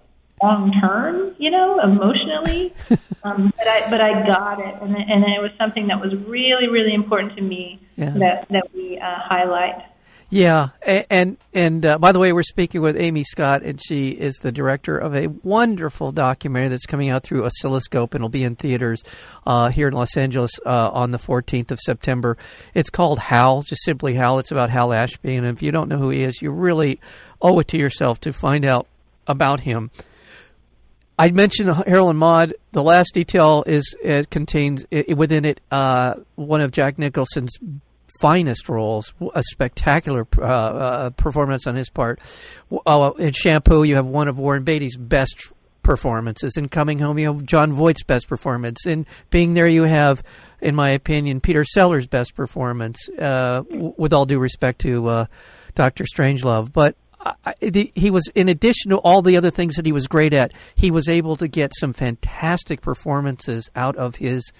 long 0.45 0.71
term, 0.81 1.35
you 1.37 1.49
know, 1.51 1.79
emotionally. 1.83 2.73
um, 3.23 3.51
but 3.57 3.67
I 3.67 3.89
but 3.89 4.01
I 4.01 4.11
got 4.25 4.59
it, 4.59 4.75
and 4.81 4.95
and 4.95 5.23
it 5.23 5.41
was 5.41 5.51
something 5.57 5.87
that 5.87 5.99
was 5.99 6.13
really 6.27 6.67
really 6.69 6.93
important 6.93 7.35
to 7.37 7.41
me 7.41 7.79
Yeah. 7.95 8.11
that 8.23 8.47
that 8.49 8.67
we 8.73 8.99
uh, 8.99 9.15
highlight. 9.33 9.77
Yeah, 10.31 10.69
and 10.83 11.37
and 11.53 11.85
uh, 11.85 11.97
by 11.99 12.11
the 12.11 12.19
way, 12.19 12.33
we're 12.33 12.41
speaking 12.43 12.81
with 12.81 12.97
Amy 12.97 13.23
Scott, 13.23 13.61
and 13.61 13.79
she 13.87 14.09
is 14.09 14.35
the 14.41 14.51
director 14.51 14.97
of 14.97 15.15
a 15.15 15.27
wonderful 15.43 16.11
documentary 16.11 16.69
that's 16.69 16.87
coming 16.87 17.09
out 17.09 17.23
through 17.23 17.45
Oscilloscope, 17.45 18.13
and 18.15 18.21
it'll 18.21 18.29
be 18.29 18.43
in 18.43 18.55
theaters 18.55 19.03
uh, 19.45 19.69
here 19.69 19.87
in 19.87 19.93
Los 19.93 20.17
Angeles 20.17 20.51
uh, 20.65 20.89
on 20.91 21.11
the 21.11 21.19
14th 21.19 21.69
of 21.71 21.79
September. 21.79 22.37
It's 22.73 22.89
called 22.89 23.19
Hal, 23.19 23.61
just 23.61 23.83
simply 23.83 24.15
Hal. 24.15 24.39
It's 24.39 24.51
about 24.51 24.71
Hal 24.71 24.91
Ashby, 24.93 25.35
and 25.35 25.45
if 25.45 25.61
you 25.61 25.71
don't 25.71 25.89
know 25.89 25.99
who 25.99 26.09
he 26.09 26.23
is, 26.23 26.41
you 26.41 26.49
really 26.51 26.99
owe 27.39 27.59
it 27.59 27.67
to 27.69 27.77
yourself 27.77 28.19
to 28.21 28.33
find 28.33 28.65
out 28.65 28.87
about 29.27 29.59
him. 29.61 29.91
I 31.17 31.31
mentioned 31.31 31.71
Harold 31.71 32.09
and 32.09 32.19
Maude. 32.19 32.55
The 32.71 32.83
last 32.83 33.13
detail 33.13 33.63
is 33.65 33.95
it 34.03 34.29
contains 34.29 34.85
it, 34.91 35.17
within 35.17 35.45
it 35.45 35.61
uh, 35.71 36.15
one 36.35 36.61
of 36.61 36.71
Jack 36.71 36.97
Nicholson's 36.97 37.57
finest 38.19 38.69
roles, 38.69 39.13
a 39.33 39.43
spectacular 39.51 40.27
uh, 40.37 40.41
uh, 40.41 41.09
performance 41.11 41.67
on 41.67 41.75
his 41.75 41.89
part. 41.89 42.19
Uh, 42.85 43.11
in 43.17 43.33
Shampoo, 43.33 43.83
you 43.83 43.95
have 43.95 44.05
one 44.05 44.27
of 44.27 44.39
Warren 44.39 44.63
Beatty's 44.63 44.97
best 44.97 45.51
performances. 45.83 46.57
In 46.57 46.67
Coming 46.67 46.99
Home, 46.99 47.19
you 47.19 47.27
have 47.27 47.45
Jon 47.45 47.71
Voight's 47.71 48.03
best 48.03 48.27
performance. 48.27 48.85
In 48.85 49.05
Being 49.29 49.53
There, 49.53 49.67
you 49.67 49.83
have, 49.83 50.23
in 50.61 50.75
my 50.75 50.89
opinion, 50.89 51.39
Peter 51.39 51.63
Sellers' 51.63 52.07
best 52.07 52.35
performance. 52.35 52.97
Uh, 53.09 53.61
w- 53.69 53.93
with 53.97 54.11
all 54.11 54.25
due 54.25 54.39
respect 54.39 54.79
to 54.81 55.07
uh, 55.07 55.25
Doctor 55.75 56.05
Strangelove, 56.05 56.73
but 56.73 56.95
I, 57.25 57.53
the, 57.59 57.91
he 57.95 58.11
was 58.11 58.29
in 58.35 58.49
addition 58.49 58.91
to 58.91 58.97
all 58.97 59.21
the 59.21 59.37
other 59.37 59.49
things 59.49 59.75
that 59.75 59.85
he 59.85 59.91
was 59.91 60.07
great 60.07 60.33
at, 60.33 60.53
he 60.75 60.91
was 60.91 61.09
able 61.09 61.37
to 61.37 61.47
get 61.47 61.73
some 61.75 61.93
fantastic 61.93 62.81
performances 62.81 63.69
out 63.75 63.95
of 63.95 64.15
his 64.15 64.51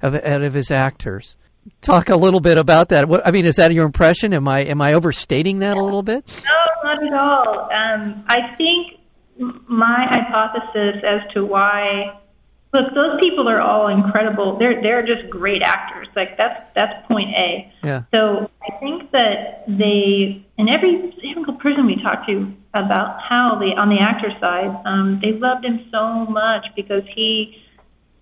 of, 0.00 0.14
out 0.14 0.42
of 0.42 0.54
his 0.54 0.70
actors. 0.70 1.36
Talk 1.80 2.08
a 2.08 2.16
little 2.16 2.40
bit 2.40 2.58
about 2.58 2.90
that. 2.90 3.08
What, 3.08 3.26
I 3.26 3.32
mean, 3.32 3.44
is 3.44 3.56
that 3.56 3.72
your 3.72 3.84
impression? 3.84 4.32
Am 4.32 4.48
I 4.48 4.60
am 4.60 4.80
I 4.80 4.94
overstating 4.94 5.58
that 5.60 5.76
a 5.76 5.84
little 5.84 6.02
bit? 6.02 6.24
No, 6.44 6.90
not 6.90 7.04
at 7.04 7.14
all. 7.14 7.68
Um, 7.72 8.24
I 8.28 8.56
think 8.56 9.00
my 9.68 10.06
hypothesis 10.08 11.02
as 11.04 11.32
to 11.34 11.44
why 11.44 12.18
look, 12.72 12.94
those 12.94 13.20
people 13.20 13.48
are 13.48 13.60
all 13.60 13.88
incredible. 13.88 14.58
They're 14.58 14.80
they're 14.80 15.02
just 15.02 15.28
great 15.28 15.62
actors. 15.62 16.05
Like 16.16 16.36
that's 16.38 16.66
that's 16.74 17.06
point 17.06 17.30
A. 17.38 17.72
Yeah. 17.84 18.02
So 18.10 18.50
I 18.62 18.78
think 18.80 19.10
that 19.12 19.64
they 19.68 20.44
and 20.58 20.68
every 20.68 21.14
single 21.20 21.54
person 21.54 21.86
we 21.86 22.02
talked 22.02 22.26
to 22.28 22.52
about 22.74 23.20
how 23.20 23.58
they 23.60 23.76
on 23.76 23.90
the 23.90 24.00
actor 24.00 24.30
side, 24.40 24.74
um, 24.86 25.20
they 25.22 25.32
loved 25.32 25.64
him 25.64 25.86
so 25.92 26.24
much 26.26 26.66
because 26.74 27.02
he 27.14 27.62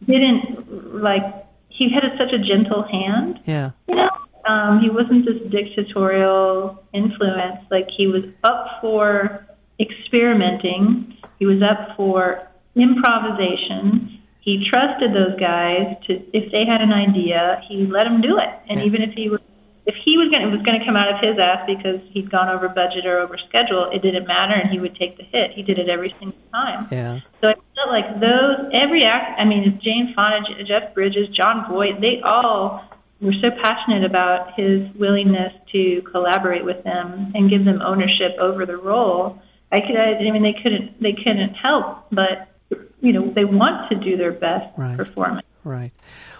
didn't 0.04 1.00
like 1.00 1.22
he 1.68 1.88
had 1.92 2.04
a, 2.04 2.16
such 2.18 2.32
a 2.32 2.38
gentle 2.38 2.82
hand 2.82 3.40
Yeah. 3.46 3.70
you 3.88 3.96
know, 3.96 4.10
um, 4.46 4.80
he 4.80 4.90
wasn't 4.90 5.24
this 5.24 5.40
dictatorial 5.50 6.82
influence. 6.92 7.60
Like 7.70 7.88
he 7.96 8.06
was 8.06 8.24
up 8.42 8.78
for 8.80 9.46
experimenting. 9.80 11.16
He 11.38 11.46
was 11.46 11.62
up 11.62 11.96
for 11.96 12.48
improvisation. 12.76 14.20
He 14.44 14.68
trusted 14.70 15.16
those 15.16 15.40
guys 15.40 15.96
to, 16.06 16.20
if 16.36 16.52
they 16.52 16.68
had 16.68 16.82
an 16.84 16.92
idea, 16.92 17.62
he 17.66 17.86
let 17.86 18.04
them 18.04 18.20
do 18.20 18.36
it. 18.36 18.52
And 18.68 18.78
Yeah. 18.80 18.86
even 18.86 19.00
if 19.00 19.14
he 19.16 19.30
was, 19.30 19.40
if 19.86 19.94
he 20.04 20.16
was 20.16 20.28
going, 20.28 20.44
it 20.44 20.52
was 20.52 20.60
going 20.64 20.78
to 20.80 20.84
come 20.84 20.96
out 20.96 21.08
of 21.12 21.20
his 21.20 21.36
ass 21.40 21.64
because 21.66 22.00
he'd 22.12 22.30
gone 22.30 22.48
over 22.48 22.68
budget 22.68 23.04
or 23.04 23.20
over 23.20 23.36
schedule, 23.48 23.88
it 23.92 24.00
didn't 24.00 24.26
matter, 24.26 24.52
and 24.52 24.70
he 24.70 24.80
would 24.80 24.96
take 24.96 25.16
the 25.16 25.24
hit. 25.24 25.52
He 25.52 25.62
did 25.62 25.78
it 25.78 25.88
every 25.88 26.14
single 26.18 26.38
time. 26.52 26.88
Yeah. 26.90 27.20
So 27.40 27.50
I 27.50 27.54
felt 27.76 27.88
like 27.88 28.20
those 28.20 28.68
every 28.72 29.04
act. 29.04 29.40
I 29.40 29.44
mean, 29.44 29.80
Jane 29.82 30.12
Fonda, 30.16 30.64
Jeff 30.64 30.94
Bridges, 30.94 31.28
Jon 31.36 31.64
Voight, 31.68 32.00
they 32.00 32.20
all 32.24 32.84
were 33.20 33.36
so 33.40 33.48
passionate 33.62 34.04
about 34.04 34.52
his 34.56 34.88
willingness 34.96 35.52
to 35.72 36.02
collaborate 36.12 36.64
with 36.64 36.82
them 36.84 37.32
and 37.34 37.48
give 37.48 37.64
them 37.64 37.80
ownership 37.80 38.36
over 38.40 38.64
the 38.64 38.76
role. 38.76 39.38
I 39.72 39.80
could, 39.80 39.96
I, 39.96 40.16
I 40.16 40.30
mean, 40.30 40.42
they 40.42 40.56
couldn't, 40.62 41.00
they 41.00 41.12
couldn't 41.12 41.54
help, 41.54 42.08
but 42.10 42.48
you 43.04 43.12
know, 43.12 43.30
they 43.34 43.44
want 43.44 43.90
to 43.90 43.96
do 43.96 44.16
their 44.16 44.32
best 44.32 44.66
Right. 44.76 44.96
performance. 44.96 45.46
Right. 45.62 45.92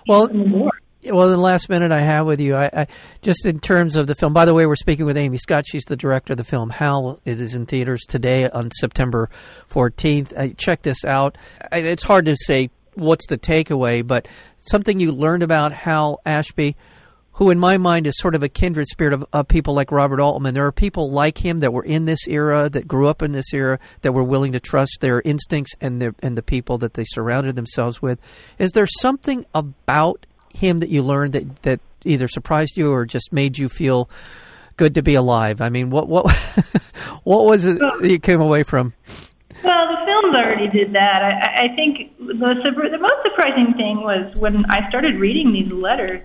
Well, 0.08 0.26
in 0.26 0.50
the 0.50 0.70
well, 1.12 1.28
the 1.28 1.36
last 1.36 1.68
minute 1.68 1.92
I 1.92 2.00
have 2.00 2.26
with 2.26 2.40
you, 2.40 2.56
I, 2.56 2.70
I 2.72 2.86
just 3.20 3.44
in 3.44 3.60
terms 3.60 3.94
of 3.94 4.06
the 4.06 4.14
film. 4.14 4.32
By 4.32 4.46
the 4.46 4.54
way, 4.54 4.64
we're 4.64 4.74
speaking 4.74 5.04
with 5.04 5.18
Amy 5.18 5.36
Scott. 5.36 5.64
She's 5.66 5.84
the 5.84 5.96
director 5.96 6.32
of 6.32 6.38
the 6.38 6.44
film 6.44 6.70
Hal. 6.70 7.20
It 7.26 7.40
is 7.40 7.54
in 7.54 7.66
theaters 7.66 8.02
today 8.08 8.48
on 8.48 8.70
September 8.70 9.28
14th. 9.70 10.32
Uh, 10.36 10.54
check 10.56 10.80
this 10.82 11.04
out. 11.04 11.36
I, 11.70 11.78
it's 11.78 12.02
hard 12.02 12.24
to 12.24 12.36
say 12.36 12.70
what's 12.94 13.26
the 13.26 13.36
takeaway, 13.36 14.06
but 14.06 14.26
something 14.66 14.98
you 14.98 15.12
learned 15.12 15.42
about 15.42 15.72
Hal 15.72 16.20
Ashby, 16.24 16.74
who 17.34 17.50
in 17.50 17.58
my 17.58 17.76
mind 17.78 18.06
is 18.06 18.16
sort 18.18 18.34
of 18.34 18.42
a 18.42 18.48
kindred 18.48 18.86
spirit 18.86 19.12
of, 19.12 19.24
of 19.32 19.48
people 19.48 19.74
like 19.74 19.90
Robert 19.90 20.20
Altman. 20.20 20.54
There 20.54 20.66
are 20.66 20.72
people 20.72 21.10
like 21.10 21.38
him 21.44 21.58
that 21.58 21.72
were 21.72 21.84
in 21.84 22.04
this 22.04 22.26
era, 22.28 22.68
that 22.70 22.86
grew 22.86 23.08
up 23.08 23.22
in 23.22 23.32
this 23.32 23.52
era, 23.52 23.78
that 24.02 24.12
were 24.12 24.22
willing 24.22 24.52
to 24.52 24.60
trust 24.60 24.98
their 25.00 25.20
instincts 25.22 25.72
and 25.80 26.00
their 26.00 26.14
and 26.20 26.36
the 26.38 26.42
people 26.42 26.78
that 26.78 26.94
they 26.94 27.04
surrounded 27.04 27.56
themselves 27.56 28.00
with. 28.00 28.20
Is 28.58 28.72
there 28.72 28.86
something 28.86 29.46
about 29.54 30.26
him 30.54 30.80
that 30.80 30.88
you 30.90 31.02
learned 31.02 31.32
that 31.32 31.62
that 31.62 31.80
either 32.04 32.28
surprised 32.28 32.76
you 32.76 32.92
or 32.92 33.04
just 33.04 33.32
made 33.32 33.58
you 33.58 33.68
feel 33.68 34.08
good 34.76 34.94
to 34.94 35.02
be 35.02 35.14
alive? 35.14 35.60
I 35.60 35.70
mean, 35.70 35.90
what 35.90 36.06
what 36.08 36.30
what 37.24 37.44
was 37.46 37.64
it 37.64 37.78
that 37.80 38.08
you 38.10 38.20
came 38.20 38.40
away 38.40 38.62
from? 38.62 38.92
Well, 39.64 39.86
the 39.88 40.04
films 40.06 40.36
already 40.36 40.68
did 40.68 40.92
that. 40.94 41.22
I, 41.22 41.62
I- 41.64 41.74
think 41.74 42.16
the 42.18 42.34
the 42.34 42.98
most 42.98 43.22
surprising 43.24 43.74
thing 43.74 44.02
was 44.02 44.32
when 44.38 44.64
I 44.68 44.88
started 44.88 45.18
reading 45.18 45.52
these 45.52 45.72
letters. 45.72 46.20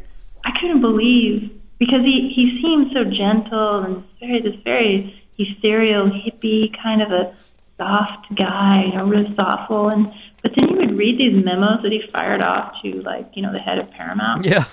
I 0.50 0.60
couldn't 0.60 0.82
believe 0.82 1.52
because 1.78 2.04
he 2.04 2.32
he 2.36 2.60
seemed 2.62 2.92
so 2.94 3.04
gentle 3.04 3.84
and 3.84 4.04
very 4.20 4.42
this 4.42 4.56
very 4.64 5.16
ethereal 5.38 6.10
hippie 6.10 6.76
kind 6.82 7.02
of 7.02 7.12
a 7.12 7.36
soft 7.78 8.36
guy, 8.36 8.86
you 8.86 8.98
know, 8.98 9.06
really 9.06 9.34
thoughtful. 9.36 9.90
And 9.90 10.12
but 10.42 10.52
then 10.56 10.70
you 10.70 10.78
would 10.78 10.98
read 10.98 11.18
these 11.20 11.44
memos 11.44 11.82
that 11.84 11.92
he 11.92 12.02
fired 12.12 12.44
off 12.44 12.74
to 12.82 13.02
like 13.02 13.30
you 13.36 13.44
know 13.44 13.54
the 13.54 13.60
head 13.60 13.78
of 13.78 13.92
Paramount. 13.92 14.46
Yeah, 14.46 14.66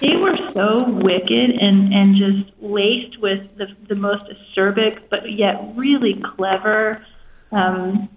they 0.00 0.16
were 0.16 0.36
so 0.52 0.88
wicked 0.88 1.50
and 1.50 1.92
and 1.92 2.16
just 2.16 2.52
laced 2.60 3.20
with 3.20 3.56
the 3.56 3.66
the 3.88 3.96
most 3.96 4.24
acerbic 4.30 5.08
but 5.10 5.30
yet 5.30 5.72
really 5.74 6.22
clever 6.36 7.04
um, 7.50 8.08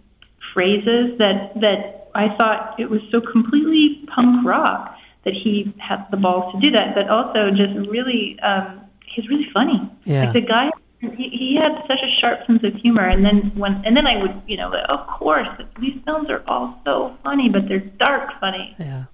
phrases 0.54 1.18
that 1.18 1.60
that 1.62 2.10
I 2.14 2.36
thought 2.38 2.80
it 2.80 2.90
was 2.90 3.02
so 3.12 3.22
completely 3.22 4.06
punk 4.14 4.46
rock 4.46 4.96
that 5.26 5.34
he 5.34 5.74
has 5.80 6.00
the 6.12 6.18
balls 6.18 6.54
to 6.54 6.60
do 6.60 6.72
that, 6.72 6.96
but 6.96 7.10
also 7.10 7.50
just 7.52 7.74
really 7.90 8.40
um, 8.42 8.82
he's 9.06 9.28
really 9.28 9.48
funny. 9.54 9.92
Yeah. 10.06 10.26
Like 10.26 10.34
the 10.34 10.42
guy. 10.42 10.70
He, 11.02 11.30
he 11.30 11.60
had 11.62 11.74
such 11.88 12.00
a 12.02 12.20
sharp 12.20 12.48
sense 12.48 12.64
of 12.64 12.74
humor, 12.82 13.08
and 13.08 13.24
then 13.24 13.52
when 13.56 13.84
and 13.86 13.96
then 13.96 14.08
I 14.08 14.20
would, 14.22 14.42
you 14.48 14.58
know, 14.58 14.74
of 14.74 15.06
course, 15.06 15.48
these 15.80 15.94
films 16.04 16.30
are 16.32 16.44
all 16.48 16.82
so 16.84 17.16
funny, 17.24 17.50
but 17.50 17.68
they're 17.68 17.80
dark 17.80 18.40
funny. 18.40 18.76
yeah. 18.80 19.06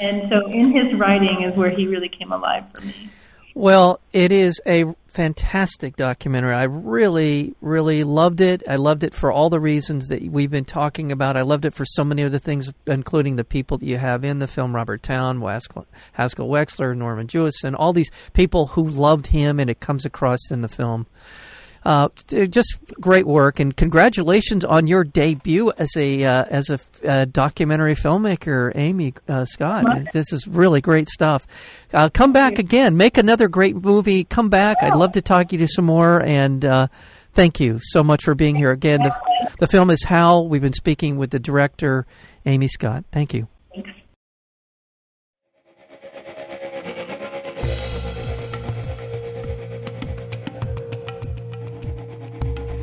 And 0.00 0.30
so 0.30 0.46
in 0.50 0.72
his 0.76 0.98
writing 0.98 1.48
is 1.48 1.56
where 1.56 1.70
he 1.70 1.86
really 1.86 2.10
came 2.10 2.32
alive 2.32 2.64
for 2.74 2.84
me. 2.84 3.10
Well, 3.54 4.00
it 4.12 4.32
is 4.32 4.60
a 4.66 4.84
fantastic 5.08 5.96
documentary. 5.96 6.54
I 6.54 6.62
really, 6.62 7.54
really 7.60 8.02
loved 8.02 8.40
it. 8.40 8.62
I 8.66 8.76
loved 8.76 9.04
it 9.04 9.12
for 9.12 9.30
all 9.30 9.50
the 9.50 9.60
reasons 9.60 10.08
that 10.08 10.22
we've 10.22 10.50
been 10.50 10.64
talking 10.64 11.12
about. 11.12 11.36
I 11.36 11.42
loved 11.42 11.66
it 11.66 11.74
for 11.74 11.84
so 11.84 12.02
many 12.02 12.22
other 12.22 12.38
things, 12.38 12.72
including 12.86 13.36
the 13.36 13.44
people 13.44 13.76
that 13.76 13.86
you 13.86 13.98
have 13.98 14.24
in 14.24 14.38
the 14.38 14.46
film 14.46 14.74
Robert 14.74 15.02
Towne, 15.02 15.42
Haskell, 15.42 15.86
Haskell 16.12 16.48
Wexler, 16.48 16.96
Norman 16.96 17.26
Jewison, 17.26 17.74
all 17.78 17.92
these 17.92 18.10
people 18.32 18.68
who 18.68 18.88
loved 18.88 19.26
him, 19.26 19.60
and 19.60 19.68
it 19.68 19.80
comes 19.80 20.06
across 20.06 20.50
in 20.50 20.62
the 20.62 20.68
film. 20.68 21.06
Uh, 21.84 22.08
just 22.28 22.78
great 23.00 23.26
work, 23.26 23.58
and 23.58 23.76
congratulations 23.76 24.64
on 24.64 24.86
your 24.86 25.02
debut 25.02 25.72
as 25.78 25.90
a 25.96 26.22
uh, 26.22 26.44
as 26.44 26.70
a 26.70 26.78
uh, 27.04 27.24
documentary 27.24 27.96
filmmaker, 27.96 28.70
Amy 28.76 29.14
uh, 29.28 29.44
Scott. 29.44 29.84
This 30.12 30.32
is 30.32 30.46
really 30.46 30.80
great 30.80 31.08
stuff. 31.08 31.46
Uh, 31.92 32.08
come 32.08 32.32
back 32.32 32.58
again, 32.58 32.96
make 32.96 33.18
another 33.18 33.48
great 33.48 33.76
movie. 33.76 34.24
Come 34.24 34.48
back. 34.48 34.76
I'd 34.80 34.96
love 34.96 35.12
to 35.12 35.22
talk 35.22 35.48
to 35.48 35.56
you 35.56 35.66
some 35.66 35.84
more. 35.86 36.22
And 36.22 36.64
uh, 36.64 36.86
thank 37.32 37.60
you 37.60 37.80
so 37.82 38.02
much 38.02 38.24
for 38.24 38.34
being 38.34 38.54
here 38.54 38.70
again. 38.70 39.02
The, 39.02 39.14
the 39.58 39.66
film 39.66 39.90
is 39.90 40.02
Hal. 40.04 40.48
We've 40.48 40.62
been 40.62 40.72
speaking 40.72 41.16
with 41.16 41.30
the 41.30 41.40
director, 41.40 42.06
Amy 42.46 42.68
Scott. 42.68 43.04
Thank 43.10 43.34
you. 43.34 43.48